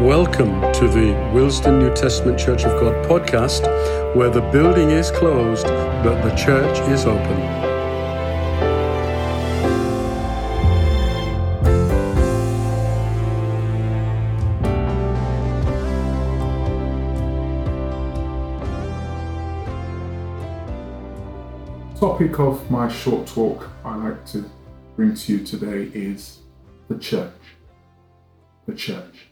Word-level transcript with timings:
Welcome 0.00 0.60
to 0.72 0.88
the 0.88 1.12
Willesden 1.32 1.78
New 1.78 1.94
Testament 1.94 2.36
Church 2.36 2.64
of 2.64 2.80
God 2.80 3.06
podcast, 3.06 3.62
where 4.16 4.28
the 4.28 4.40
building 4.40 4.90
is 4.90 5.12
closed, 5.12 5.66
but 5.66 6.20
the 6.20 6.34
church 6.34 6.80
is 6.90 7.06
open. 7.06 7.40
Topic 22.00 22.40
of 22.40 22.68
my 22.68 22.88
short 22.88 23.28
talk 23.28 23.70
I 23.84 23.94
like 23.94 24.26
to 24.26 24.44
bring 24.96 25.14
to 25.14 25.32
you 25.36 25.46
today 25.46 25.88
is 25.96 26.40
the 26.88 26.98
church. 26.98 27.32
The 28.66 28.74
church. 28.74 29.28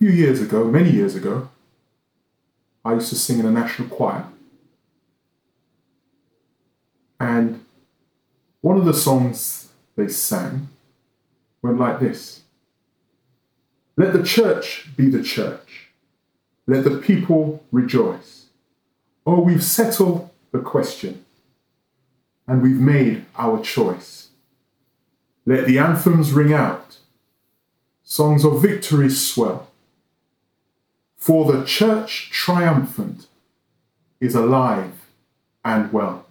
Few 0.00 0.10
years 0.10 0.40
ago, 0.40 0.64
many 0.64 0.90
years 0.90 1.14
ago, 1.14 1.50
I 2.82 2.94
used 2.94 3.10
to 3.10 3.16
sing 3.16 3.38
in 3.38 3.44
a 3.44 3.50
national 3.50 3.88
choir. 3.88 4.24
And 7.20 7.66
one 8.62 8.78
of 8.78 8.86
the 8.86 8.94
songs 8.94 9.68
they 9.96 10.08
sang 10.08 10.68
went 11.60 11.78
like 11.78 12.00
this 12.00 12.40
Let 13.98 14.14
the 14.14 14.22
church 14.22 14.88
be 14.96 15.10
the 15.10 15.22
church, 15.22 15.90
let 16.66 16.84
the 16.84 16.96
people 16.96 17.62
rejoice. 17.70 18.46
Oh, 19.26 19.40
we've 19.40 19.62
settled 19.62 20.30
the 20.50 20.60
question 20.60 21.26
and 22.46 22.62
we've 22.62 22.80
made 22.80 23.26
our 23.36 23.60
choice. 23.62 24.28
Let 25.44 25.66
the 25.66 25.78
anthems 25.78 26.32
ring 26.32 26.54
out, 26.54 26.96
songs 28.02 28.46
of 28.46 28.62
victory 28.62 29.10
swell. 29.10 29.69
For 31.20 31.52
the 31.52 31.64
church 31.64 32.30
triumphant 32.32 33.26
is 34.20 34.34
alive 34.34 34.94
and 35.62 35.92
well. 35.92 36.24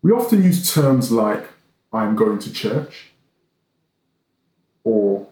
We 0.00 0.10
often 0.10 0.42
use 0.42 0.72
terms 0.72 1.12
like, 1.12 1.44
I'm 1.92 2.16
going 2.16 2.38
to 2.38 2.50
church, 2.52 3.10
or 4.82 5.28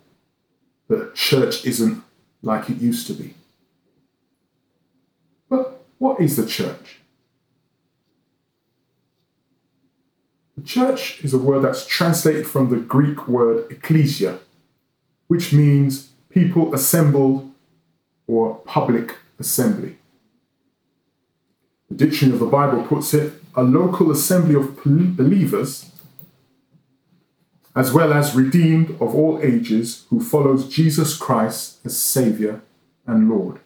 the 0.89 1.11
church 1.15 1.65
isn't 1.65 2.03
like 2.43 2.69
it 2.69 2.77
used 2.77 3.07
to 3.07 3.15
be. 3.15 3.35
But 5.49 5.81
what 5.97 6.21
is 6.21 6.37
the 6.37 6.45
church? 6.45 6.99
The 10.59 10.63
church 10.65 11.25
is 11.25 11.33
a 11.33 11.39
word 11.39 11.63
that's 11.63 11.87
translated 11.87 12.47
from 12.47 12.69
the 12.69 12.77
Greek 12.77 13.27
word 13.27 13.71
ecclesia, 13.73 14.41
which 15.29 15.55
means 15.55 16.08
people 16.31 16.75
assembled 16.75 17.51
or 18.27 18.57
public 18.67 19.17
assembly. 19.39 19.99
The 21.89 21.95
dictionary 21.95 22.35
of 22.35 22.41
the 22.41 22.47
Bible 22.47 22.83
puts 22.85 23.15
it 23.15 23.33
a 23.55 23.63
local 23.63 24.11
assembly 24.11 24.55
of 24.55 24.83
believers, 24.85 25.91
as 27.75 27.93
well 27.93 28.13
as 28.13 28.35
redeemed 28.35 28.91
of 29.01 29.15
all 29.15 29.41
ages, 29.43 30.05
who 30.11 30.21
follows 30.21 30.69
Jesus 30.69 31.17
Christ 31.17 31.79
as 31.85 32.01
Saviour 32.01 32.61
and 33.07 33.29
Lord. 33.31 33.61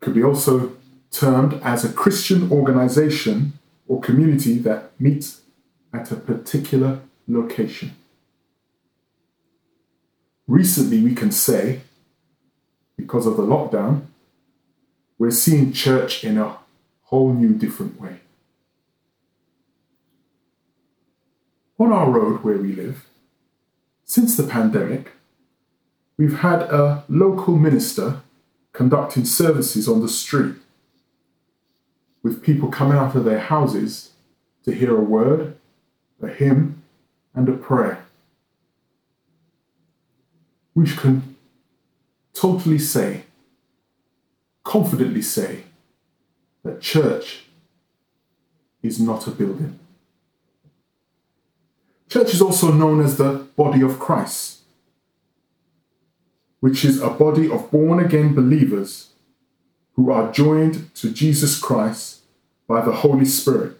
Could 0.00 0.14
be 0.14 0.22
also 0.22 0.72
termed 1.10 1.54
as 1.62 1.84
a 1.84 1.92
Christian 1.92 2.52
organization 2.52 3.58
or 3.86 4.00
community 4.00 4.58
that 4.58 4.92
meets 5.00 5.40
at 5.92 6.12
a 6.12 6.16
particular 6.16 7.00
location. 7.26 7.96
Recently, 10.48 11.02
we 11.02 11.14
can 11.14 11.30
say, 11.30 11.82
because 12.96 13.26
of 13.26 13.36
the 13.36 13.42
lockdown, 13.42 14.06
we're 15.18 15.30
seeing 15.30 15.74
church 15.74 16.24
in 16.24 16.38
a 16.38 16.56
whole 17.04 17.34
new 17.34 17.52
different 17.52 18.00
way. 18.00 18.20
On 21.78 21.92
our 21.92 22.10
road 22.10 22.42
where 22.42 22.56
we 22.56 22.72
live, 22.72 23.04
since 24.04 24.38
the 24.38 24.42
pandemic, 24.42 25.12
we've 26.16 26.38
had 26.38 26.62
a 26.62 27.04
local 27.10 27.56
minister 27.58 28.22
conducting 28.72 29.26
services 29.26 29.86
on 29.86 30.00
the 30.00 30.08
street 30.08 30.56
with 32.22 32.42
people 32.42 32.70
coming 32.70 32.96
out 32.96 33.14
of 33.14 33.24
their 33.24 33.38
houses 33.38 34.12
to 34.64 34.72
hear 34.72 34.96
a 34.96 35.00
word, 35.00 35.58
a 36.22 36.28
hymn, 36.28 36.82
and 37.34 37.50
a 37.50 37.52
prayer 37.52 38.07
we 40.78 40.86
can 40.86 41.34
totally 42.32 42.78
say, 42.78 43.24
confidently 44.62 45.22
say, 45.22 45.64
that 46.62 46.80
church 46.80 47.46
is 48.80 49.00
not 49.00 49.26
a 49.26 49.32
building. 49.32 49.76
Church 52.08 52.32
is 52.32 52.40
also 52.40 52.70
known 52.70 53.00
as 53.04 53.16
the 53.16 53.32
body 53.56 53.82
of 53.82 53.98
Christ, 53.98 54.60
which 56.60 56.84
is 56.84 57.02
a 57.02 57.10
body 57.10 57.50
of 57.50 57.72
born 57.72 57.98
again 57.98 58.32
believers 58.32 59.10
who 59.96 60.12
are 60.12 60.30
joined 60.30 60.94
to 60.94 61.10
Jesus 61.10 61.58
Christ 61.58 62.20
by 62.68 62.82
the 62.82 62.92
Holy 62.92 63.24
Spirit 63.24 63.76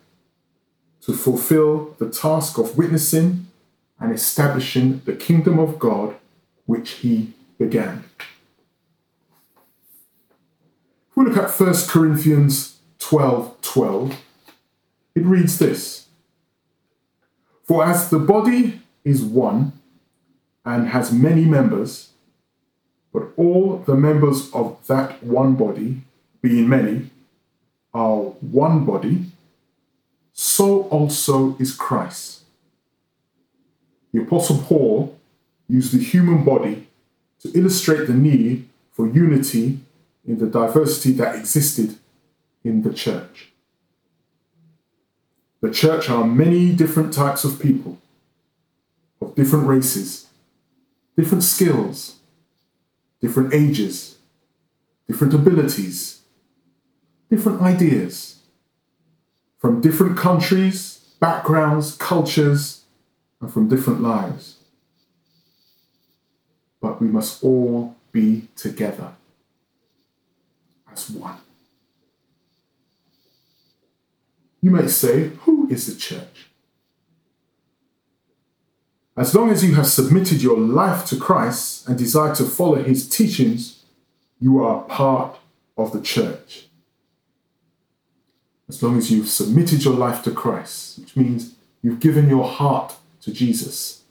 to 1.03 1.13
fulfill 1.13 1.95
the 1.99 2.11
task 2.11 2.59
of 2.59 2.77
witnessing 2.77 3.47
and 4.01 4.13
establishing 4.13 5.01
the 5.05 5.15
kingdom 5.15 5.61
of 5.61 5.79
God 5.79 6.17
which 6.69 6.91
he 7.01 7.33
began. 7.59 8.05
If 11.09 11.17
we 11.17 11.25
look 11.25 11.39
at 11.39 11.51
1 11.51 11.75
Corinthians 11.89 12.77
12 12.99 13.61
12, 13.63 14.17
it 15.15 15.25
reads 15.25 15.59
this 15.59 16.09
For 17.65 17.83
as 17.83 18.11
the 18.11 18.19
body 18.19 18.83
is 19.03 19.23
one 19.23 19.73
and 20.63 20.89
has 20.89 21.11
many 21.11 21.47
members, 21.47 22.11
but 23.15 23.29
all 23.39 23.79
the 23.79 23.95
members 23.97 24.53
of 24.53 24.77
that 24.89 25.23
one 25.25 25.55
body, 25.55 26.03
being 26.43 26.69
many, 26.69 27.09
are 27.95 28.19
one 28.43 28.85
body, 28.85 29.25
so 30.35 30.83
also 30.89 31.57
is 31.59 31.75
Christ. 31.75 32.43
The 34.13 34.21
Apostle 34.21 34.59
Paul 34.59 35.18
used 35.69 35.93
the 35.93 36.03
human 36.03 36.45
body 36.45 36.89
to 37.41 37.53
illustrate 37.57 38.07
the 38.07 38.15
need 38.15 38.69
for 38.93 39.07
unity 39.07 39.81
in 40.27 40.39
the 40.39 40.47
diversity 40.47 41.13
that 41.13 41.37
existed 41.37 41.97
in 42.65 42.83
the 42.83 42.93
church. 42.93 43.53
The 45.61 45.71
church 45.71 46.09
are 46.09 46.25
many 46.25 46.73
different 46.73 47.13
types 47.13 47.45
of 47.45 47.61
people, 47.61 47.99
of 49.21 49.35
different 49.35 49.67
races, 49.67 50.27
different 51.17 51.45
skills, 51.45 52.17
different 53.21 53.53
ages, 53.53 54.19
different 55.07 55.35
abilities, 55.35 56.23
different 57.31 57.61
ideas, 57.61 58.41
from 59.59 59.81
different 59.81 60.17
countries, 60.17 61.15
backgrounds, 61.21 61.97
cultures, 61.97 62.85
and 63.41 63.53
from 63.53 63.69
different 63.69 64.01
lives 64.01 64.58
but 66.81 67.01
we 67.01 67.09
must 67.09 67.43
all 67.43 67.97
be 68.13 68.49
together 68.57 69.13
as 70.93 71.11
one. 71.11 71.37
You 74.61 74.71
may 74.71 74.89
say, 74.89 75.29
Who 75.43 75.69
is 75.71 75.87
the 75.87 75.99
church? 75.99 76.49
As 79.17 79.35
long 79.35 79.51
as 79.51 79.65
you 79.65 79.75
have 79.75 79.87
submitted 79.87 80.43
your 80.43 80.59
life 80.59 81.05
to 81.07 81.17
Christ 81.17 81.89
and 81.89 81.99
desire 81.99 82.35
to 82.37 82.45
follow 82.45 82.83
his 82.83 83.09
teachings, 83.09 83.85
you 84.41 84.63
are 84.63 84.83
part 84.83 85.37
of 85.77 85.93
the 85.93 86.01
church. 86.01 86.67
As 88.69 88.83
long 88.83 88.97
as 88.97 89.11
you've 89.11 89.29
submitted 89.29 89.85
your 89.85 89.95
life 89.95 90.23
to 90.25 90.31
Christ, 90.31 91.01
which 91.01 91.17
means 91.17 91.55
you've 91.83 92.01
given 92.01 92.29
your 92.29 92.47
heart 92.47 92.97
to 93.23 93.33
Jesus 93.33 94.03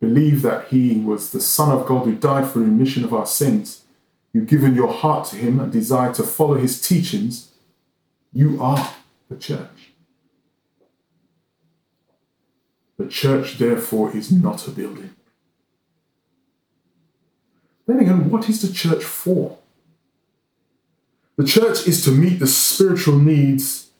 believe 0.00 0.42
that 0.42 0.68
he 0.68 0.98
was 1.00 1.30
the 1.30 1.40
Son 1.40 1.70
of 1.70 1.86
God 1.86 2.04
who 2.04 2.14
died 2.14 2.48
for 2.48 2.58
the 2.58 2.64
remission 2.64 3.04
of 3.04 3.12
our 3.12 3.26
sins, 3.26 3.84
you've 4.32 4.46
given 4.46 4.74
your 4.74 4.92
heart 4.92 5.28
to 5.28 5.36
him 5.36 5.58
and 5.58 5.72
desire 5.72 6.12
to 6.14 6.22
follow 6.22 6.54
his 6.54 6.80
teachings, 6.80 7.52
you 8.32 8.62
are 8.62 8.94
the 9.28 9.36
church. 9.36 9.92
The 12.96 13.08
church, 13.08 13.58
therefore, 13.58 14.16
is 14.16 14.32
not 14.32 14.66
a 14.66 14.70
building. 14.70 15.14
Then 17.86 18.00
again, 18.00 18.30
what 18.30 18.48
is 18.48 18.60
the 18.60 18.72
church 18.72 19.04
for? 19.04 19.58
The 21.36 21.44
church 21.44 21.86
is 21.86 22.04
to 22.04 22.10
meet 22.10 22.40
the 22.40 22.46
spiritual 22.46 23.18
needs 23.18 23.90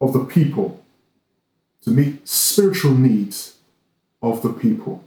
of 0.00 0.12
the 0.12 0.24
people 0.24 0.82
to 1.86 1.92
meet 1.92 2.26
spiritual 2.28 2.94
needs 2.94 3.54
of 4.20 4.42
the 4.42 4.52
people. 4.52 5.04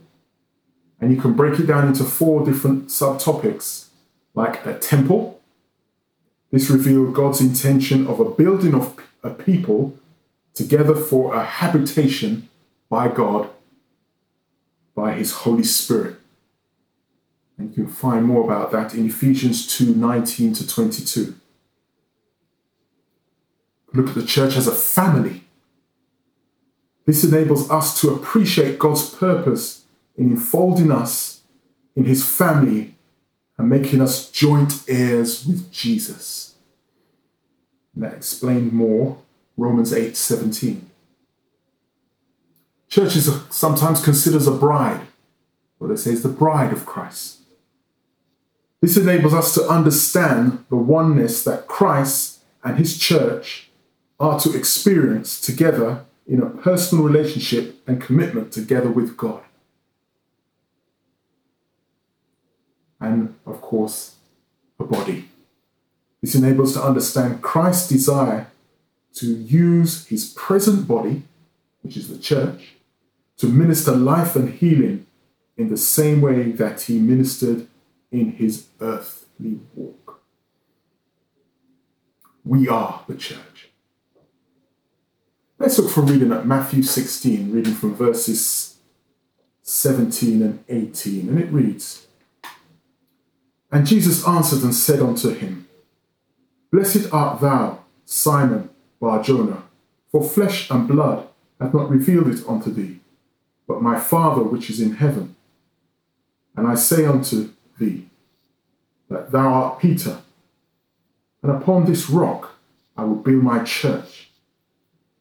And 1.01 1.11
you 1.11 1.21
can 1.21 1.33
break 1.33 1.59
it 1.59 1.65
down 1.65 1.87
into 1.87 2.03
four 2.03 2.45
different 2.45 2.87
subtopics, 2.87 3.87
like 4.33 4.65
a 4.65 4.77
temple. 4.77 5.39
This 6.51 6.69
revealed 6.69 7.13
God's 7.13 7.41
intention 7.41 8.07
of 8.07 8.19
a 8.19 8.29
building 8.29 8.73
of 8.73 8.99
a 9.23 9.29
people 9.29 9.97
together 10.53 10.95
for 10.95 11.33
a 11.33 11.43
habitation 11.43 12.49
by 12.89 13.07
God, 13.07 13.49
by 14.95 15.13
His 15.13 15.31
Holy 15.31 15.63
Spirit. 15.63 16.15
And 17.57 17.69
you 17.69 17.83
can 17.83 17.93
find 17.93 18.25
more 18.25 18.43
about 18.43 18.71
that 18.71 18.93
in 18.93 19.05
Ephesians 19.05 19.67
2 19.67 19.93
19 19.95 20.53
to 20.55 20.67
22. 20.67 21.35
Look 23.93 24.09
at 24.09 24.15
the 24.15 24.25
church 24.25 24.55
as 24.55 24.67
a 24.67 24.75
family. 24.75 25.43
This 27.05 27.23
enables 27.23 27.69
us 27.71 27.99
to 28.01 28.13
appreciate 28.13 28.79
God's 28.79 29.09
purpose 29.09 29.85
in 30.19 30.31
enfolding 30.31 30.91
us 30.91 31.41
in 31.95 32.03
his 32.03 32.23
family 32.23 32.93
and 33.57 33.69
making 33.69 34.01
us 34.01 34.29
joint 34.29 34.83
heirs 34.87 35.45
with 35.47 35.71
Jesus. 35.71 36.55
And 37.95 38.03
that 38.03 38.13
explained 38.13 38.73
more 38.73 39.17
Romans 39.57 39.93
8 39.93 40.15
17. 40.15 40.89
Church 42.89 43.15
is 43.15 43.31
sometimes 43.49 44.03
considered 44.03 44.45
a 44.45 44.51
bride, 44.51 45.07
or 45.79 45.87
they 45.87 45.95
say 45.95 46.11
it's 46.11 46.23
the 46.23 46.29
bride 46.29 46.73
of 46.73 46.85
Christ. 46.85 47.37
This 48.81 48.97
enables 48.97 49.33
us 49.33 49.53
to 49.53 49.67
understand 49.67 50.65
the 50.69 50.75
oneness 50.75 51.43
that 51.43 51.67
Christ 51.67 52.39
and 52.63 52.77
his 52.77 52.97
church 52.97 53.69
are 54.19 54.39
to 54.39 54.57
experience 54.57 55.39
together 55.39 56.05
in 56.27 56.41
a 56.41 56.49
personal 56.49 57.05
relationship 57.05 57.81
and 57.87 58.01
commitment 58.01 58.51
together 58.51 58.89
with 58.89 59.15
God. 59.15 59.43
And 62.99 63.35
of 63.45 63.61
course, 63.61 64.15
a 64.79 64.83
body. 64.83 65.29
This 66.21 66.35
enables 66.35 66.75
us 66.75 66.81
to 66.81 66.87
understand 66.87 67.41
Christ's 67.41 67.87
desire 67.87 68.47
to 69.15 69.25
use 69.25 70.05
his 70.07 70.33
present 70.33 70.87
body, 70.87 71.23
which 71.81 71.97
is 71.97 72.09
the 72.09 72.17
church, 72.17 72.75
to 73.37 73.47
minister 73.47 73.93
life 73.93 74.35
and 74.35 74.53
healing 74.53 75.05
in 75.57 75.69
the 75.69 75.77
same 75.77 76.21
way 76.21 76.51
that 76.51 76.81
he 76.81 76.99
ministered 76.99 77.67
in 78.11 78.31
his 78.33 78.67
earthly 78.79 79.59
walk. 79.75 80.21
We 82.43 82.67
are 82.67 83.03
the 83.07 83.15
church. 83.15 83.69
Let's 85.57 85.77
look 85.77 85.91
for 85.91 86.01
reading 86.01 86.31
at 86.31 86.45
Matthew 86.45 86.83
16, 86.83 87.51
reading 87.51 87.73
from 87.73 87.95
verses 87.95 88.77
17 89.63 90.41
and 90.41 90.63
18. 90.69 91.29
And 91.29 91.39
it 91.39 91.51
reads 91.51 92.07
And 93.71 93.85
Jesus 93.85 94.27
answered 94.27 94.63
and 94.63 94.73
said 94.73 94.99
unto 94.99 95.33
him, 95.33 95.67
Blessed 96.71 97.11
art 97.11 97.41
thou, 97.41 97.79
Simon 98.05 98.69
Bar 98.99 99.23
Jonah, 99.23 99.63
for 100.11 100.23
flesh 100.23 100.69
and 100.69 100.87
blood 100.87 101.27
hath 101.59 101.73
not 101.73 101.89
revealed 101.89 102.27
it 102.27 102.47
unto 102.47 102.71
thee, 102.71 102.99
but 103.67 103.81
my 103.81 103.99
Father 103.99 104.41
which 104.41 104.69
is 104.69 104.79
in 104.79 104.95
heaven. 104.95 105.35
And 106.55 106.67
I 106.67 106.75
say 106.75 107.05
unto 107.05 107.51
thee, 107.79 108.07
that 109.09 109.31
thou 109.31 109.53
art 109.53 109.79
Peter, 109.79 110.19
and 111.41 111.51
upon 111.51 111.85
this 111.85 112.09
rock 112.09 112.55
I 112.97 113.03
will 113.03 113.15
build 113.15 113.43
my 113.43 113.63
church, 113.63 114.31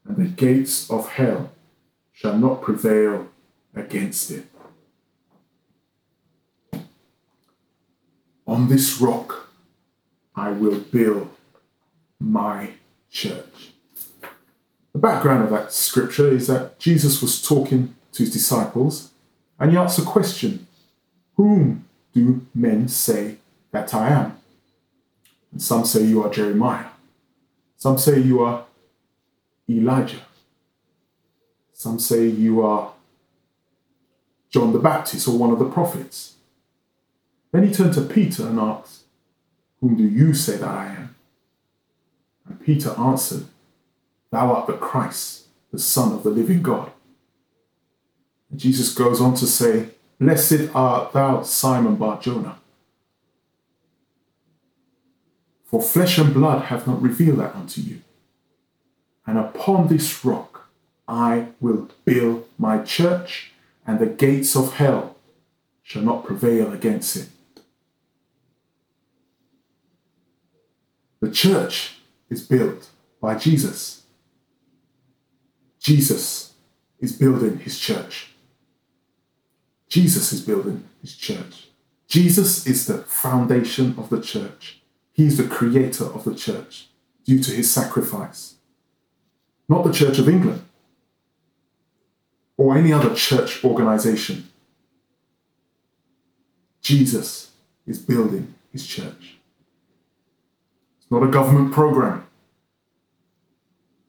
and 0.04 0.16
the 0.16 0.24
gates 0.28 0.90
of 0.90 1.08
hell 1.10 1.52
shall 2.12 2.36
not 2.36 2.62
prevail 2.62 3.28
against 3.74 4.30
it. 4.30 4.46
On 8.48 8.66
this 8.68 8.98
rock 8.98 9.50
I 10.34 10.50
will 10.50 10.80
build 10.80 11.28
my 12.18 12.70
church. 13.10 13.72
The 14.94 14.98
background 14.98 15.44
of 15.44 15.50
that 15.50 15.70
scripture 15.70 16.30
is 16.30 16.46
that 16.46 16.78
Jesus 16.78 17.20
was 17.20 17.46
talking 17.46 17.94
to 18.12 18.22
his 18.22 18.32
disciples 18.32 19.10
and 19.60 19.70
he 19.70 19.76
asked 19.76 19.98
a 19.98 20.02
question 20.02 20.66
Whom 21.36 21.84
do 22.14 22.46
men 22.54 22.88
say 22.88 23.36
that 23.70 23.92
I 23.92 24.08
am? 24.08 24.38
And 25.52 25.60
some 25.60 25.84
say 25.84 26.04
you 26.04 26.24
are 26.24 26.30
Jeremiah. 26.30 26.86
Some 27.76 27.98
say 27.98 28.18
you 28.18 28.42
are 28.42 28.64
Elijah. 29.68 30.22
Some 31.74 31.98
say 31.98 32.26
you 32.26 32.62
are 32.62 32.92
John 34.50 34.72
the 34.72 34.78
Baptist 34.78 35.28
or 35.28 35.36
one 35.36 35.52
of 35.52 35.58
the 35.58 35.68
prophets. 35.70 36.37
Then 37.52 37.66
he 37.66 37.72
turned 37.72 37.94
to 37.94 38.02
Peter 38.02 38.46
and 38.46 38.58
asked, 38.58 39.04
Whom 39.80 39.96
do 39.96 40.04
you 40.04 40.34
say 40.34 40.56
that 40.56 40.68
I 40.68 40.86
am? 40.86 41.16
And 42.46 42.60
Peter 42.60 42.94
answered, 42.98 43.44
Thou 44.30 44.52
art 44.52 44.66
the 44.66 44.74
Christ, 44.74 45.46
the 45.72 45.78
Son 45.78 46.12
of 46.12 46.22
the 46.22 46.30
living 46.30 46.62
God. 46.62 46.90
And 48.50 48.60
Jesus 48.60 48.94
goes 48.94 49.20
on 49.20 49.34
to 49.34 49.46
say, 49.46 49.90
Blessed 50.20 50.70
art 50.74 51.12
thou, 51.12 51.42
Simon 51.42 51.96
Bar 51.96 52.20
Jonah. 52.20 52.58
For 55.64 55.82
flesh 55.82 56.18
and 56.18 56.32
blood 56.32 56.64
have 56.64 56.86
not 56.86 57.02
revealed 57.02 57.38
that 57.38 57.54
unto 57.54 57.80
you. 57.80 58.00
And 59.26 59.38
upon 59.38 59.88
this 59.88 60.24
rock 60.24 60.68
I 61.06 61.48
will 61.60 61.90
build 62.04 62.46
my 62.58 62.82
church, 62.82 63.52
and 63.86 63.98
the 63.98 64.06
gates 64.06 64.56
of 64.56 64.74
hell 64.74 65.16
shall 65.82 66.02
not 66.02 66.24
prevail 66.24 66.72
against 66.72 67.16
it. 67.16 67.28
The 71.20 71.30
church 71.30 71.96
is 72.30 72.46
built 72.46 72.88
by 73.20 73.36
Jesus. 73.36 74.02
Jesus 75.80 76.54
is 77.00 77.12
building 77.12 77.58
his 77.58 77.78
church. 77.78 78.34
Jesus 79.88 80.32
is 80.32 80.40
building 80.42 80.84
his 81.00 81.16
church. 81.16 81.68
Jesus 82.06 82.66
is 82.66 82.86
the 82.86 82.98
foundation 82.98 83.94
of 83.98 84.10
the 84.10 84.20
church. 84.20 84.80
He 85.12 85.26
is 85.26 85.36
the 85.36 85.48
creator 85.48 86.04
of 86.04 86.24
the 86.24 86.34
church 86.34 86.88
due 87.24 87.42
to 87.42 87.50
his 87.50 87.70
sacrifice. 87.70 88.54
Not 89.68 89.84
the 89.84 89.92
Church 89.92 90.18
of 90.18 90.28
England 90.28 90.62
or 92.56 92.76
any 92.76 92.92
other 92.92 93.14
church 93.14 93.64
organization. 93.64 94.48
Jesus 96.80 97.50
is 97.86 97.98
building 97.98 98.54
his 98.72 98.86
church 98.86 99.37
not 101.10 101.22
a 101.22 101.28
government 101.28 101.72
program. 101.72 102.26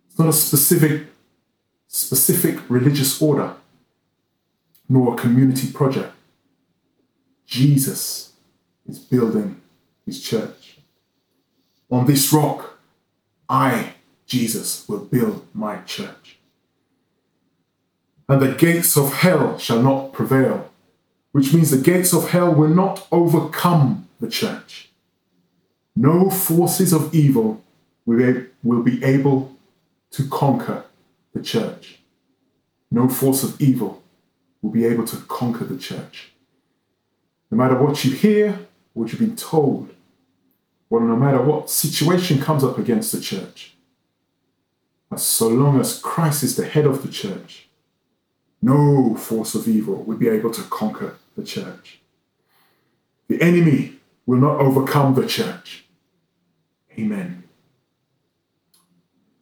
It's 0.10 0.20
not 0.20 0.30
a 0.30 0.34
specific, 0.34 1.08
specific 1.88 2.70
religious 2.70 3.22
order, 3.22 3.56
nor 4.88 5.14
a 5.14 5.18
community 5.18 5.72
project. 5.72 6.14
Jesus 7.46 8.34
is 8.88 9.00
building 9.00 9.62
his 10.06 10.22
church. 10.22 10.78
On 11.90 12.06
this 12.06 12.32
rock, 12.32 12.80
I, 13.48 13.94
Jesus, 14.28 14.88
will 14.88 15.00
build 15.00 15.48
my 15.54 15.78
church. 15.82 16.38
And 18.28 18.42
the 18.42 18.54
gates 18.54 18.96
of 18.96 19.14
hell 19.14 19.58
shall 19.58 19.82
not 19.82 20.14
prevail, 20.14 20.70
which 21.32 21.52
means 21.52 21.72
the 21.72 21.78
gates 21.78 22.14
of 22.14 22.30
hell 22.30 22.54
will 22.54 22.70
not 22.70 23.08
overcome 23.12 24.08
the 24.20 24.30
church. 24.30 24.89
No 26.02 26.30
forces 26.30 26.94
of 26.94 27.14
evil 27.14 27.62
will 28.06 28.84
be 28.84 29.04
able 29.04 29.54
to 30.12 30.30
conquer 30.30 30.86
the 31.34 31.42
church. 31.42 32.00
No 32.90 33.10
force 33.10 33.44
of 33.44 33.60
evil 33.60 34.02
will 34.62 34.72
be 34.72 34.86
able 34.86 35.04
to 35.08 35.18
conquer 35.18 35.66
the 35.66 35.78
church. 35.78 36.32
No 37.52 37.58
matter 37.58 37.76
what 37.76 38.06
you 38.06 38.12
hear, 38.12 38.60
what 38.94 39.12
you've 39.12 39.20
been 39.20 39.36
told, 39.36 39.94
or 40.90 41.02
no 41.02 41.18
matter 41.18 41.42
what 41.42 41.70
situation 41.70 42.40
comes 42.40 42.64
up 42.64 42.78
against 42.78 43.12
the 43.12 43.20
church, 43.20 43.76
as 45.12 45.22
so 45.22 45.50
long 45.50 45.82
as 45.82 46.00
Christ 46.00 46.44
is 46.44 46.56
the 46.56 46.66
head 46.66 46.86
of 46.86 47.04
the 47.04 47.12
church, 47.12 47.68
no 48.62 49.16
force 49.16 49.54
of 49.54 49.68
evil 49.68 50.02
will 50.04 50.16
be 50.16 50.30
able 50.30 50.52
to 50.52 50.62
conquer 50.62 51.18
the 51.36 51.44
church. 51.44 52.00
The 53.28 53.42
enemy 53.42 53.96
will 54.26 54.40
not 54.40 54.62
overcome 54.62 55.16
the 55.16 55.28
church. 55.28 55.88
Amen. 57.00 57.44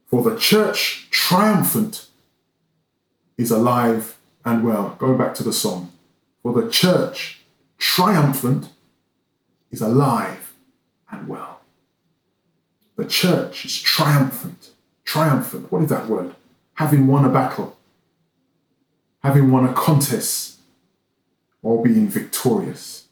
For 0.05 0.21
the 0.21 0.37
church 0.37 1.07
triumphant 1.09 2.05
is 3.37 3.51
alive 3.51 4.17
and 4.45 4.63
well. 4.63 4.95
Going 4.99 5.17
back 5.17 5.33
to 5.35 5.43
the 5.43 5.51
song. 5.51 5.91
For 6.43 6.53
the 6.53 6.69
church 6.69 7.41
triumphant 7.77 8.69
is 9.71 9.81
alive 9.81 10.53
and 11.11 11.27
well. 11.27 11.61
The 12.95 13.05
church 13.05 13.65
is 13.65 13.81
triumphant. 13.81 14.71
Triumphant. 15.03 15.71
What 15.71 15.83
is 15.83 15.89
that 15.89 16.07
word? 16.07 16.35
Having 16.75 17.07
won 17.07 17.25
a 17.25 17.29
battle. 17.29 17.75
having 19.23 19.51
won 19.51 19.65
a 19.65 19.73
contest 19.73 20.59
or 21.61 21.83
being 21.83 22.07
victorious. 22.07 23.07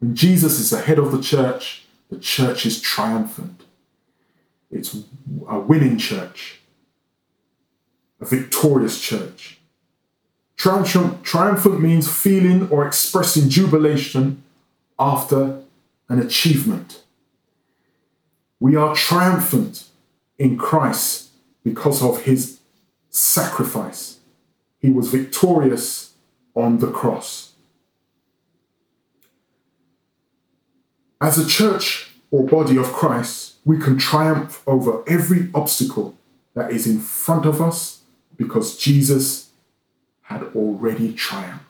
When 0.00 0.14
Jesus 0.14 0.60
is 0.60 0.68
the 0.68 0.82
head 0.82 0.98
of 0.98 1.12
the 1.12 1.22
church, 1.22 1.85
the 2.10 2.18
church 2.18 2.66
is 2.66 2.80
triumphant. 2.80 3.64
It's 4.70 4.96
a 5.48 5.58
winning 5.58 5.98
church, 5.98 6.60
a 8.20 8.26
victorious 8.26 9.00
church. 9.00 9.58
Triumphant, 10.56 11.22
triumphant 11.22 11.80
means 11.80 12.10
feeling 12.10 12.68
or 12.70 12.86
expressing 12.86 13.48
jubilation 13.48 14.42
after 14.98 15.62
an 16.08 16.20
achievement. 16.20 17.02
We 18.58 18.74
are 18.74 18.94
triumphant 18.94 19.84
in 20.38 20.56
Christ 20.56 21.28
because 21.62 22.02
of 22.02 22.22
his 22.22 22.60
sacrifice. 23.10 24.18
He 24.78 24.90
was 24.90 25.08
victorious 25.08 26.14
on 26.54 26.78
the 26.78 26.90
cross. 26.90 27.52
As 31.20 31.38
a 31.38 31.46
church 31.46 32.10
or 32.30 32.44
body 32.44 32.76
of 32.76 32.92
Christ, 32.92 33.54
we 33.64 33.78
can 33.78 33.96
triumph 33.96 34.62
over 34.66 35.02
every 35.08 35.50
obstacle 35.54 36.16
that 36.54 36.70
is 36.70 36.86
in 36.86 37.00
front 37.00 37.46
of 37.46 37.60
us 37.60 38.02
because 38.36 38.76
Jesus 38.76 39.50
had 40.22 40.42
already 40.54 41.12
triumphed. 41.12 41.62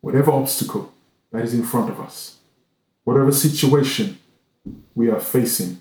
Whatever 0.00 0.32
obstacle 0.32 0.92
that 1.32 1.44
is 1.44 1.54
in 1.54 1.62
front 1.62 1.90
of 1.90 1.98
us, 1.98 2.38
whatever 3.04 3.32
situation 3.32 4.18
we 4.94 5.10
are 5.10 5.20
facing, 5.20 5.78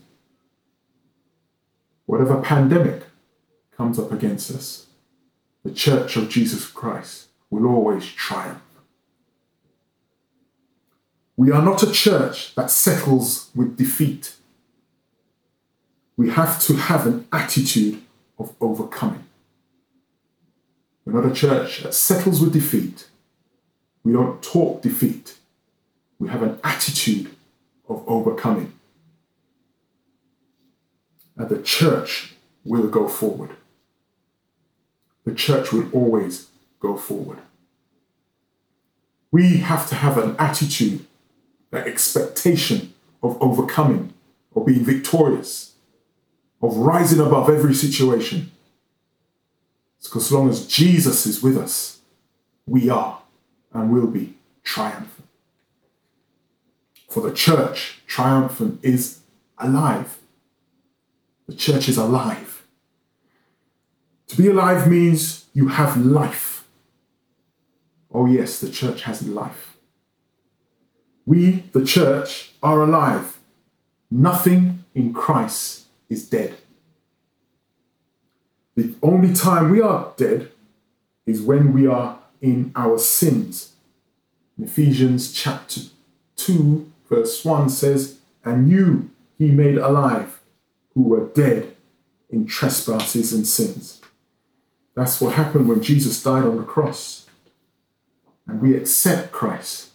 whatever 2.06 2.42
pandemic 2.42 3.04
comes 3.76 4.00
up 4.00 4.12
against 4.12 4.50
us, 4.52 4.88
the 5.64 5.72
Church 5.72 6.16
of 6.16 6.30
Jesus 6.30 6.68
Christ 6.68 7.28
will 7.50 7.68
always 7.68 8.06
triumph. 8.06 8.62
We 11.38 11.52
are 11.52 11.62
not 11.62 11.84
a 11.84 11.92
church 11.92 12.56
that 12.56 12.72
settles 12.72 13.52
with 13.56 13.78
defeat. 13.78 14.36
We 16.18 16.32
have 16.32 16.60
to 16.64 16.74
have 16.74 17.06
an 17.06 17.28
attitude 17.32 18.02
of 18.40 18.56
overcoming. 18.60 19.24
We're 21.06 21.22
not 21.22 21.32
a 21.32 21.34
church 21.34 21.84
that 21.84 21.94
settles 21.94 22.42
with 22.42 22.52
defeat. 22.54 23.08
We 24.04 24.14
don't 24.14 24.42
talk 24.42 24.82
defeat. 24.82 25.38
We 26.20 26.28
have 26.30 26.42
an 26.42 26.60
attitude 26.64 27.30
of 27.88 28.04
overcoming. 28.08 28.74
And 31.38 31.48
the 31.50 31.62
church 31.62 32.34
will 32.66 32.88
go 32.88 33.08
forward. 33.08 33.52
The 35.24 35.36
church 35.36 35.72
will 35.72 35.90
always 35.92 36.48
go 36.80 36.98
forward. 36.98 37.40
We 39.32 39.58
have 39.58 39.88
to 39.90 39.96
have 39.96 40.18
an 40.18 40.36
attitude, 40.40 41.06
an 41.78 41.88
expectation 41.88 42.94
of 43.24 43.42
overcoming, 43.42 44.14
of 44.56 44.66
being 44.66 44.84
victorious, 44.84 45.74
of 46.62 46.76
rising 46.78 47.20
above 47.20 47.50
every 47.50 47.74
situation. 47.74 48.52
Because 50.04 50.28
as 50.28 50.32
long 50.32 50.50
as 50.50 50.66
Jesus 50.68 51.26
is 51.26 51.44
with 51.44 51.58
us, 51.58 52.00
we 52.66 52.90
are 52.90 53.22
and 53.74 53.92
will 53.92 54.08
be 54.08 54.36
triumphant. 54.64 55.28
For 57.10 57.22
the 57.22 57.34
church, 57.34 58.02
triumphant 58.08 58.80
is 58.84 59.20
alive. 59.58 60.18
The 61.48 61.56
church 61.56 61.90
is 61.90 61.98
alive. 61.98 62.66
To 64.28 64.38
be 64.38 64.48
alive 64.48 64.90
means 64.90 65.46
you 65.54 65.70
have 65.70 65.98
life. 65.98 66.68
Oh, 68.14 68.26
yes, 68.26 68.60
the 68.60 68.70
church 68.70 69.04
has 69.04 69.28
life. 69.28 69.77
We, 71.28 71.66
the 71.74 71.84
church, 71.84 72.54
are 72.64 72.82
alive. 72.82 73.38
Nothing 74.10 74.86
in 74.96 75.14
Christ 75.14 75.88
is 76.10 76.28
dead. 76.28 76.56
The 78.76 78.96
only 79.04 79.34
time 79.34 79.70
we 79.70 79.82
are 79.82 80.14
dead 80.16 80.52
is 81.26 81.42
when 81.42 81.74
we 81.74 81.86
are 81.86 82.18
in 82.42 82.72
our 82.78 82.98
sins. 82.98 83.74
In 84.58 84.64
Ephesians 84.64 85.34
chapter 85.34 85.82
2, 86.38 86.90
verse 87.10 87.44
1 87.44 87.70
says, 87.72 88.20
And 88.46 88.70
you 88.70 89.10
he 89.38 89.52
made 89.52 89.78
alive 89.78 90.40
who 90.94 91.04
were 91.04 91.28
dead 91.28 91.76
in 92.30 92.48
trespasses 92.48 93.34
and 93.34 93.46
sins. 93.46 94.00
That's 94.96 95.20
what 95.20 95.34
happened 95.34 95.68
when 95.68 95.84
Jesus 95.84 96.24
died 96.24 96.46
on 96.46 96.56
the 96.56 96.64
cross. 96.64 97.28
And 98.48 98.62
we 98.62 98.78
accept 98.78 99.34
Christ. 99.34 99.90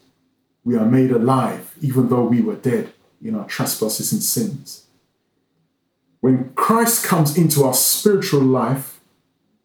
We 0.64 0.76
are 0.76 0.86
made 0.86 1.10
alive, 1.10 1.74
even 1.80 2.08
though 2.08 2.24
we 2.24 2.40
were 2.40 2.56
dead 2.56 2.92
in 3.22 3.34
our 3.34 3.46
trespasses 3.46 4.12
and 4.12 4.22
sins. 4.22 4.86
When 6.20 6.52
Christ 6.54 7.04
comes 7.04 7.36
into 7.36 7.64
our 7.64 7.74
spiritual 7.74 8.42
life, 8.42 9.00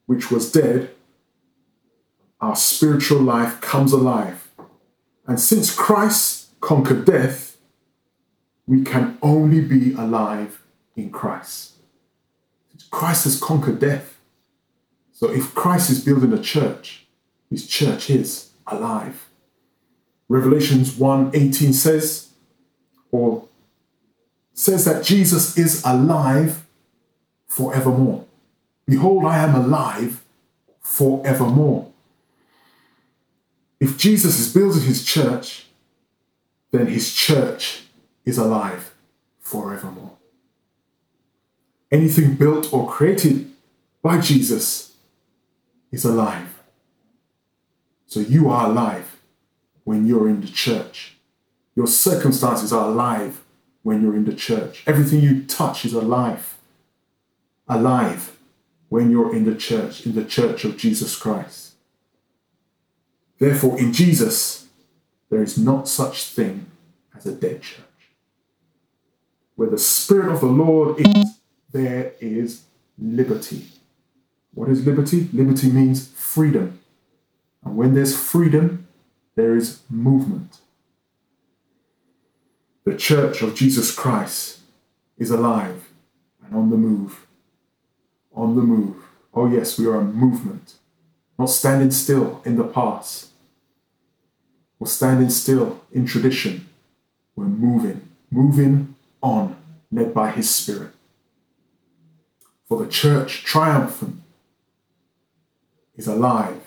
which 0.08 0.32
was 0.32 0.51
dead, 0.51 0.92
our 2.42 2.56
spiritual 2.56 3.22
life 3.22 3.62
comes 3.62 3.94
alive. 3.94 4.50
And 5.27 5.39
since 5.39 5.75
Christ 5.75 6.60
conquered 6.62 7.06
death, 7.06 7.58
we 8.66 8.84
can 8.84 9.18
only 9.22 9.62
be 9.62 9.94
alive 9.94 10.63
in 10.96 11.10
Christ. 11.12 11.74
Christ 12.89 13.25
has 13.25 13.39
conquered 13.39 13.80
death. 13.80 14.20
So 15.12 15.32
if 15.32 15.54
Christ 15.54 15.89
is 15.89 16.04
building 16.04 16.34
a 16.34 16.42
church, 16.42 17.08
his 17.50 17.68
church 17.68 18.10
is 18.10 18.51
alive. 18.66 19.27
Revelations 20.29 20.91
1:18 20.91 21.74
says, 21.74 22.29
or 23.12 23.48
says 24.53 24.86
that 24.86 25.03
Jesus 25.03 25.57
is 25.57 25.84
alive 25.86 26.65
forevermore. 27.48 28.25
Behold, 28.86 29.25
I 29.25 29.38
am 29.38 29.55
alive 29.55 30.24
forevermore. 30.81 31.91
If 33.79 33.98
Jesus 33.98 34.39
is 34.39 34.53
building 34.53 34.81
his 34.81 35.05
church, 35.05 35.67
then 36.72 36.88
his 36.88 37.13
church 37.13 37.84
is 38.25 38.38
alive 38.38 38.93
forevermore. 39.39 40.17
Anything 41.91 42.36
built 42.36 42.74
or 42.74 42.89
created 42.89 43.51
by 44.01 44.19
Jesus 44.19 44.96
is 45.91 46.03
alive. 46.03 46.62
So 48.07 48.19
you 48.19 48.50
are 48.50 48.69
alive 48.69 49.07
when 49.88 50.06
you're 50.06 50.27
in 50.27 50.41
the 50.41 50.50
church. 50.50 51.15
Your 51.74 51.88
circumstances 51.88 52.74
are 52.74 52.89
alive 52.89 53.39
when 53.84 54.01
you're 54.01 54.17
in 54.17 54.25
the 54.25 54.36
church. 54.36 54.84
Everything 54.86 55.22
you 55.22 55.46
touch 55.46 55.86
is 55.86 55.94
alive. 55.94 56.58
Alive 57.70 58.38
when 58.89 59.10
you're 59.10 59.34
in 59.34 59.46
the 59.46 59.56
church, 59.56 60.06
in 60.06 60.13
the 60.13 60.25
church 60.25 60.65
of 60.65 60.75
Jesus 60.75 61.15
Christ. 61.15 61.75
Therefore, 63.39 63.79
in 63.79 63.94
Jesus, 63.94 64.67
there 65.29 65.41
is 65.41 65.58
not 65.58 65.88
such 65.88 66.25
thing 66.25 66.65
as 67.15 67.25
a 67.25 67.32
dead 67.32 67.62
church. 67.62 68.01
Where 69.56 69.70
the 69.70 69.77
Spirit 69.77 70.34
of 70.34 70.41
the 70.41 70.48
Lord 70.48 71.00
is, 71.00 71.39
there 71.72 72.12
is 72.20 72.63
liberty. 73.00 73.67
What 74.53 74.67
is 74.67 74.86
liberty? 74.86 75.29
Liberty 75.32 75.70
means 75.70 76.10
freedom. 76.10 76.82
And 77.63 77.77
when 77.77 77.94
there's 77.94 78.17
freedom, 78.17 78.87
there 79.38 79.56
is 79.56 79.82
movement. 79.89 80.58
The 82.86 82.98
church 82.98 83.44
of 83.44 83.53
Jesus 83.53 83.94
Christ 83.94 84.60
is 85.17 85.29
alive 85.29 85.89
and 86.44 86.56
on 86.56 86.72
the 86.72 86.75
move. 86.75 87.27
On 88.34 88.56
the 88.56 88.63
move. 88.63 88.96
Oh, 89.36 89.48
yes, 89.48 89.77
we 89.77 89.86
are 89.86 89.98
a 89.98 90.03
movement, 90.03 90.74
not 91.38 91.51
standing 91.51 91.91
still 91.91 92.41
in 92.46 92.58
the 92.58 92.63
past 92.63 93.29
or 94.79 94.88
standing 94.88 95.29
still 95.29 95.82
in 95.91 96.08
tradition. 96.08 96.67
We're 97.36 97.46
moving, 97.46 98.10
moving 98.32 98.96
on, 99.22 99.56
led 99.91 100.15
by 100.15 100.32
His 100.32 100.50
Spirit. 100.50 100.94
For 102.67 102.84
the 102.84 102.89
church, 102.89 103.44
triumphant, 103.44 104.24
is 105.96 106.08
alive 106.08 106.62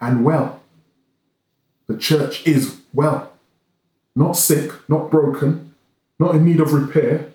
and 0.00 0.24
well. 0.24 0.60
The 1.86 1.96
church 1.96 2.46
is 2.46 2.80
well 2.92 3.32
not 4.16 4.32
sick, 4.32 4.72
not 4.88 5.10
broken, 5.10 5.74
not 6.18 6.34
in 6.34 6.44
need 6.44 6.58
of 6.58 6.72
repair, 6.72 7.32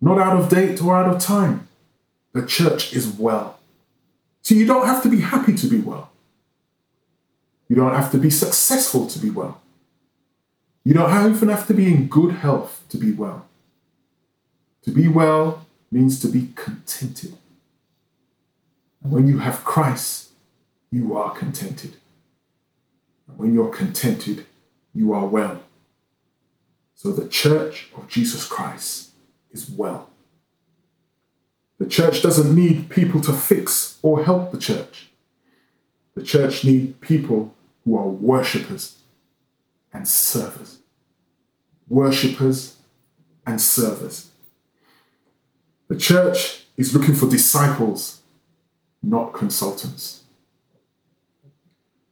not 0.00 0.18
out 0.18 0.40
of 0.40 0.48
date 0.48 0.82
or 0.82 0.96
out 0.96 1.14
of 1.14 1.20
time. 1.20 1.68
The 2.32 2.46
church 2.46 2.94
is 2.94 3.06
well. 3.06 3.58
So 4.40 4.54
you 4.54 4.66
don't 4.66 4.86
have 4.86 5.02
to 5.02 5.10
be 5.10 5.20
happy 5.20 5.54
to 5.54 5.66
be 5.66 5.78
well. 5.78 6.10
You 7.68 7.76
don't 7.76 7.94
have 7.94 8.10
to 8.12 8.18
be 8.18 8.30
successful 8.30 9.06
to 9.06 9.18
be 9.18 9.30
well. 9.30 9.60
You 10.82 10.94
don't 10.94 11.34
even 11.34 11.48
have 11.50 11.66
to 11.68 11.74
be 11.74 11.86
in 11.86 12.08
good 12.08 12.36
health 12.36 12.82
to 12.88 12.96
be 12.96 13.12
well. 13.12 13.46
To 14.82 14.90
be 14.90 15.06
well 15.08 15.66
means 15.90 16.18
to 16.20 16.28
be 16.28 16.48
contented. 16.54 17.34
And 19.02 19.12
when 19.12 19.28
you 19.28 19.38
have 19.38 19.64
Christ, 19.64 20.30
you 20.90 21.14
are 21.16 21.30
contented. 21.30 21.96
When 23.26 23.54
you're 23.54 23.70
contented, 23.70 24.46
you 24.94 25.12
are 25.12 25.26
well. 25.26 25.62
So 26.94 27.12
the 27.12 27.28
church 27.28 27.88
of 27.96 28.08
Jesus 28.08 28.46
Christ 28.46 29.10
is 29.50 29.68
well. 29.68 30.10
The 31.78 31.86
church 31.86 32.22
doesn't 32.22 32.54
need 32.54 32.90
people 32.90 33.20
to 33.22 33.32
fix 33.32 33.98
or 34.02 34.24
help 34.24 34.52
the 34.52 34.58
church. 34.58 35.08
The 36.14 36.22
church 36.22 36.64
needs 36.64 36.94
people 37.00 37.54
who 37.84 37.96
are 37.96 38.08
worshippers 38.08 38.98
and 39.92 40.06
servers. 40.06 40.78
Worshippers 41.88 42.76
and 43.46 43.60
servers. 43.60 44.30
The 45.88 45.96
church 45.96 46.64
is 46.76 46.94
looking 46.94 47.14
for 47.14 47.28
disciples, 47.28 48.22
not 49.02 49.34
consultants. 49.34 50.21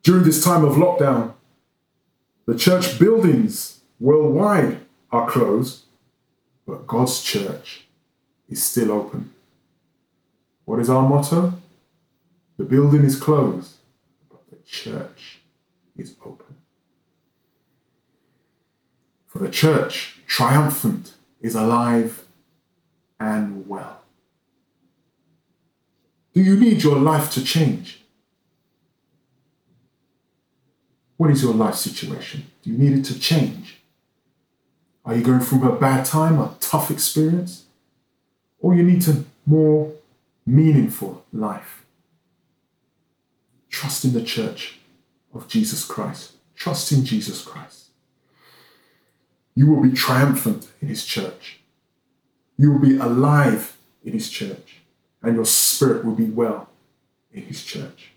During 0.03 0.25
this 0.25 0.43
time 0.43 0.65
of 0.65 0.77
lockdown, 0.77 1.35
the 2.47 2.57
church 2.57 2.99
buildings 2.99 3.81
worldwide 3.99 4.81
are 5.13 5.29
closed, 5.29 5.85
but 6.67 6.87
God's 6.87 7.23
church 7.23 7.87
is 8.49 8.65
still 8.65 8.91
open. 8.91 9.33
What 10.65 10.81
is 10.81 10.89
our 10.89 11.07
motto? 11.07 11.55
The 12.57 12.65
building 12.65 13.05
is 13.05 13.19
closed, 13.19 13.75
but 14.31 14.49
the 14.51 14.57
church 14.67 15.41
is 15.97 16.15
open. 16.25 16.57
For 19.27 19.39
the 19.39 19.51
church, 19.51 20.19
triumphant, 20.27 21.15
is 21.41 21.55
alive 21.55 22.25
and 23.19 23.69
well. 23.69 24.01
Do 26.35 26.43
you 26.43 26.57
need 26.57 26.83
your 26.83 26.99
life 26.99 27.31
to 27.33 27.45
change? 27.45 28.00
What 31.21 31.31
is 31.31 31.43
your 31.43 31.53
life 31.53 31.75
situation? 31.75 32.47
Do 32.63 32.71
you 32.71 32.79
need 32.79 32.99
it 32.99 33.05
to 33.05 33.19
change? 33.19 33.83
Are 35.05 35.15
you 35.15 35.23
going 35.23 35.41
through 35.41 35.71
a 35.71 35.79
bad 35.79 36.07
time, 36.07 36.39
a 36.39 36.55
tough 36.61 36.91
experience? 36.91 37.67
Or 38.59 38.75
you 38.75 38.83
need 38.83 39.07
a 39.07 39.25
more 39.45 39.93
meaningful 40.47 41.27
life? 41.31 41.85
Trust 43.69 44.07
in 44.07 44.15
the 44.15 44.23
church 44.23 44.79
of 45.35 45.47
Jesus 45.47 45.85
Christ. 45.85 46.37
Trust 46.57 46.91
in 46.91 47.05
Jesus 47.05 47.45
Christ. 47.45 47.89
You 49.55 49.67
will 49.67 49.83
be 49.83 49.93
triumphant 49.93 50.69
in 50.81 50.89
his 50.89 51.05
church. 51.05 51.61
You 52.57 52.73
will 52.73 52.81
be 52.81 52.97
alive 52.97 53.77
in 54.03 54.15
his 54.15 54.31
church. 54.31 54.77
And 55.23 55.37
your 55.37 55.45
spirit 55.45 56.03
will 56.03 56.15
be 56.15 56.31
well 56.31 56.71
in 57.31 57.43
his 57.43 57.63
church. 57.63 58.10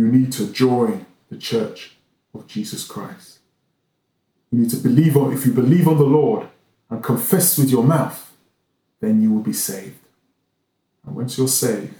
You 0.00 0.06
need 0.06 0.32
to 0.32 0.50
join 0.50 1.04
the 1.28 1.36
church 1.36 1.96
of 2.32 2.46
Jesus 2.46 2.86
Christ. 2.86 3.40
You 4.50 4.60
need 4.60 4.70
to 4.70 4.78
believe 4.78 5.14
on, 5.14 5.34
if 5.34 5.44
you 5.44 5.52
believe 5.52 5.86
on 5.86 5.98
the 5.98 6.04
Lord 6.04 6.48
and 6.88 7.04
confess 7.04 7.58
with 7.58 7.68
your 7.68 7.84
mouth, 7.84 8.32
then 9.00 9.20
you 9.20 9.30
will 9.30 9.42
be 9.42 9.52
saved. 9.52 10.00
And 11.04 11.16
once 11.16 11.36
you're 11.36 11.48
saved, 11.48 11.92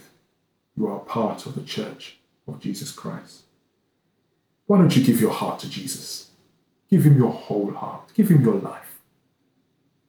you 0.75 0.87
are 0.87 0.97
part 0.97 1.45
of 1.45 1.53
the 1.53 1.61
church 1.61 2.17
of 2.47 2.59
Jesus 2.59 2.91
Christ. 2.91 3.43
Why 4.65 4.79
don't 4.79 4.97
you 4.97 5.03
give 5.03 5.21
your 5.21 5.33
heart 5.33 5.59
to 5.59 5.69
Jesus? 5.69 6.31
Give 6.89 7.05
him 7.05 7.19
your 7.19 7.31
whole 7.31 7.69
heart, 7.69 8.11
give 8.15 8.29
him 8.29 8.41
your 8.41 8.55
life. 8.55 8.99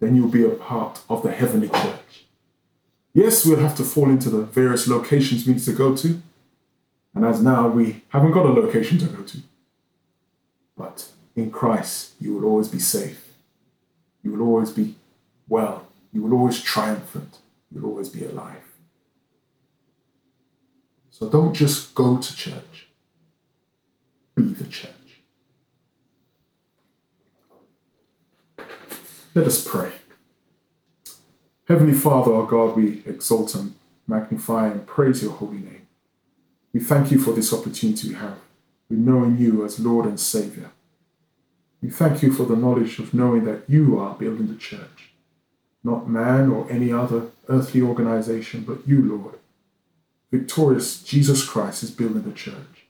Then 0.00 0.16
you'll 0.16 0.28
be 0.28 0.46
a 0.46 0.48
part 0.48 1.02
of 1.10 1.22
the 1.22 1.32
heavenly 1.32 1.68
church. 1.68 2.24
Yes, 3.12 3.44
we'll 3.44 3.58
have 3.58 3.76
to 3.76 3.84
fall 3.84 4.08
into 4.08 4.30
the 4.30 4.44
various 4.44 4.88
locations 4.88 5.46
we 5.46 5.52
need 5.52 5.64
to 5.64 5.74
go 5.74 5.94
to. 5.96 6.22
And 7.14 7.24
as 7.24 7.42
now, 7.42 7.68
we 7.68 8.04
haven't 8.08 8.32
got 8.32 8.46
a 8.46 8.52
location 8.52 8.98
to 8.98 9.06
go 9.06 9.22
to. 9.22 9.38
But 10.76 11.08
in 11.36 11.50
Christ, 11.50 12.12
you 12.20 12.34
will 12.34 12.44
always 12.44 12.68
be 12.68 12.78
safe. 12.78 13.34
You 14.22 14.32
will 14.32 14.46
always 14.46 14.70
be 14.70 14.96
well. 15.48 15.86
You 16.12 16.22
will 16.22 16.32
always 16.32 16.62
triumphant. 16.62 17.38
You 17.70 17.80
will 17.80 17.90
always 17.90 18.08
be 18.08 18.24
alive. 18.24 18.62
So 21.10 21.28
don't 21.28 21.54
just 21.54 21.94
go 21.94 22.16
to 22.18 22.36
church, 22.36 22.88
be 24.34 24.42
the 24.54 24.64
church. 24.64 24.90
Let 29.34 29.46
us 29.46 29.66
pray. 29.66 29.92
Heavenly 31.68 31.94
Father, 31.94 32.34
our 32.34 32.46
God, 32.46 32.76
we 32.76 33.02
exalt 33.06 33.54
and 33.54 33.74
magnify 34.06 34.68
and 34.68 34.86
praise 34.86 35.22
your 35.22 35.32
holy 35.32 35.58
name. 35.58 35.81
We 36.72 36.80
thank 36.80 37.10
you 37.10 37.18
for 37.18 37.32
this 37.32 37.52
opportunity 37.52 38.08
we 38.08 38.14
have 38.14 38.38
with 38.88 38.98
knowing 38.98 39.38
you 39.38 39.64
as 39.64 39.78
Lord 39.78 40.06
and 40.06 40.18
Saviour. 40.18 40.70
We 41.82 41.90
thank 41.90 42.22
you 42.22 42.32
for 42.32 42.44
the 42.44 42.56
knowledge 42.56 42.98
of 42.98 43.12
knowing 43.12 43.44
that 43.44 43.64
you 43.68 43.98
are 43.98 44.14
building 44.14 44.46
the 44.46 44.56
church, 44.56 45.12
not 45.82 46.08
man 46.08 46.48
or 46.48 46.70
any 46.70 46.92
other 46.92 47.26
earthly 47.48 47.82
organization, 47.82 48.62
but 48.62 48.86
you, 48.86 49.02
Lord. 49.02 49.34
Victorious 50.30 51.02
Jesus 51.02 51.44
Christ 51.44 51.82
is 51.82 51.90
building 51.90 52.22
the 52.22 52.32
church. 52.32 52.86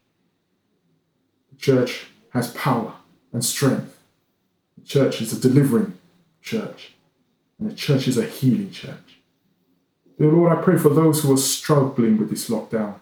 The 1.50 1.58
church 1.58 2.06
has 2.30 2.52
power 2.52 2.94
and 3.32 3.44
strength. 3.44 3.98
The 4.78 4.84
church 4.84 5.20
is 5.20 5.32
a 5.32 5.40
delivering 5.40 5.98
church, 6.40 6.92
and 7.58 7.70
the 7.70 7.74
church 7.74 8.06
is 8.06 8.18
a 8.18 8.26
healing 8.26 8.70
church. 8.70 9.18
Dear 10.18 10.30
Lord, 10.30 10.56
I 10.56 10.62
pray 10.62 10.78
for 10.78 10.90
those 10.90 11.22
who 11.22 11.32
are 11.32 11.38
struggling 11.38 12.18
with 12.18 12.30
this 12.30 12.48
lockdown 12.48 12.96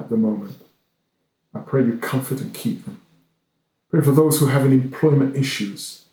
at 0.00 0.08
the 0.08 0.16
moment. 0.16 0.56
I 1.54 1.60
pray 1.60 1.84
you 1.84 1.98
comfort 1.98 2.40
and 2.40 2.54
keep 2.54 2.84
them. 2.84 3.00
Pray 3.90 4.00
for 4.00 4.12
those 4.12 4.38
who 4.38 4.46
are 4.46 4.52
having 4.52 4.72
employment 4.72 5.36
issues, 5.36 6.04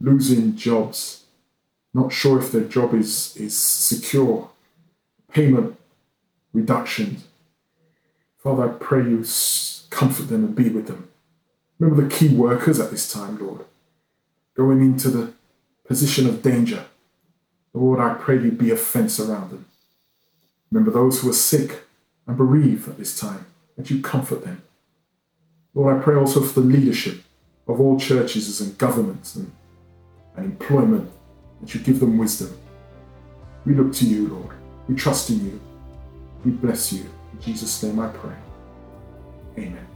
losing 0.00 0.56
jobs, 0.56 1.24
not 1.94 2.12
sure 2.12 2.38
if 2.38 2.50
their 2.50 2.64
job 2.64 2.94
is, 2.94 3.36
is 3.36 3.58
secure, 3.58 4.50
payment 5.32 5.78
reductions. 6.52 7.24
Father, 8.38 8.70
I 8.70 8.72
pray 8.72 9.00
you 9.00 9.24
comfort 9.90 10.28
them 10.28 10.44
and 10.44 10.56
be 10.56 10.68
with 10.70 10.86
them. 10.86 11.08
Remember 11.78 12.02
the 12.02 12.14
key 12.14 12.28
workers 12.28 12.80
at 12.80 12.90
this 12.90 13.12
time, 13.12 13.38
Lord, 13.38 13.64
going 14.56 14.80
into 14.80 15.10
the 15.10 15.32
position 15.86 16.26
of 16.26 16.42
danger. 16.42 16.86
Lord, 17.74 18.00
I 18.00 18.14
pray 18.14 18.42
you 18.42 18.50
be 18.50 18.70
a 18.70 18.76
fence 18.76 19.20
around 19.20 19.50
them. 19.50 19.66
Remember 20.70 20.90
those 20.90 21.20
who 21.20 21.28
are 21.28 21.34
sick 21.34 21.82
and 22.26 22.36
bereaved 22.36 22.88
at 22.88 22.98
this 22.98 23.18
time, 23.18 23.46
that 23.76 23.90
you 23.90 24.02
comfort 24.02 24.44
them. 24.44 24.62
Lord, 25.74 25.96
I 25.96 26.02
pray 26.02 26.16
also 26.16 26.40
for 26.40 26.60
the 26.60 26.66
leadership 26.66 27.22
of 27.66 27.80
all 27.80 27.98
churches 27.98 28.60
and 28.60 28.76
governments 28.78 29.36
and, 29.36 29.50
and 30.36 30.44
employment, 30.44 31.10
that 31.60 31.74
you 31.74 31.80
give 31.80 32.00
them 32.00 32.18
wisdom. 32.18 32.56
We 33.64 33.74
look 33.74 33.92
to 33.94 34.06
you, 34.06 34.28
Lord. 34.28 34.56
We 34.88 34.94
trust 34.94 35.30
in 35.30 35.44
you. 35.44 35.60
We 36.44 36.50
bless 36.50 36.92
you. 36.92 37.08
In 37.32 37.40
Jesus' 37.40 37.82
name 37.82 38.00
I 38.00 38.08
pray. 38.08 38.36
Amen. 39.58 39.91